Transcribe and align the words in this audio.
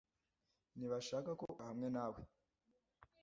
Ntibashaka 0.77 1.29
ko 1.39 1.43
ugaruka 1.45 1.69
hamwe 1.69 1.87
nawe. 1.95 2.21